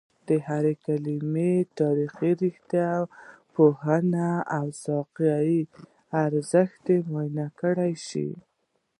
د 0.27 0.29
هرې 0.47 0.73
کلمې 0.85 1.53
تاریخي، 1.79 2.31
ریښه 2.41 2.87
پوهني 3.53 4.31
او 4.57 4.65
سیاقي 4.83 5.59
ارزښت 6.25 6.85
معاینه 7.11 7.45
کړل 7.59 7.93
شي 8.07 8.29